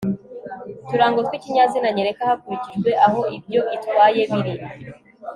[0.81, 4.53] uturango tw ikinyazina nyereka hakurikijwe aho ibyo itwaye biri